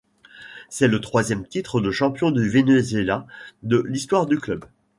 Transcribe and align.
C'est 0.67 0.87
le 0.87 0.99
troisième 0.99 1.45
titre 1.47 1.79
de 1.79 1.91
champion 1.91 2.31
du 2.31 2.49
Venezuela 2.49 3.27
de 3.61 3.83
l'histoire 3.87 4.25
du 4.25 4.39
club. 4.39 4.65